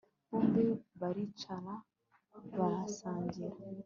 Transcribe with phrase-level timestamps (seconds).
[0.31, 0.63] bombi
[0.99, 1.73] baricara
[2.57, 3.55] barasangira